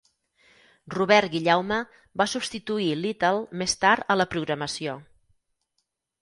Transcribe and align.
Robert 0.93 1.31
Guillaume 1.33 1.77
va 2.21 2.27
substituir 2.31 2.87
Little 3.03 3.45
més 3.63 3.77
tard 3.85 4.09
a 4.15 4.17
la 4.23 4.27
programació. 4.33 4.97